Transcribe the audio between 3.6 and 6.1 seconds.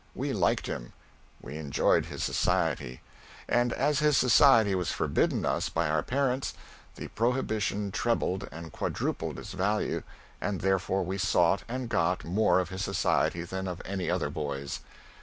as his society was forbidden us by our